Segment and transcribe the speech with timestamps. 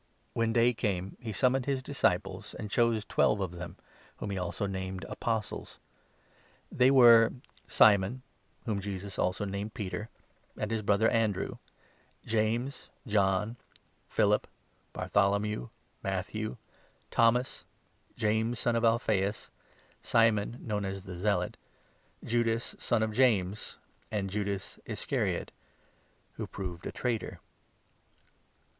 [0.33, 3.77] When day came, he summoned his disciples, and 13 chose twelve of them,
[4.17, 5.77] whom he also named' Apostles.'
[6.71, 7.33] They were
[7.67, 8.23] Simon
[8.65, 10.09] (whom Jesus also named Peter),
[10.57, 11.57] and his brother 14 Andrew,
[12.25, 13.57] James, John,
[14.09, 14.47] Philip,
[14.91, 15.67] Bartholomew,
[16.01, 16.57] Matthew,
[17.11, 17.65] 15 Thomas,
[18.17, 19.51] James son of Alphaeus,
[20.01, 21.57] Simon known as the Zealot,
[22.23, 23.77] Judas son of James,
[24.09, 25.51] and Judas Iscariot,
[26.37, 27.39] who proved a traitor.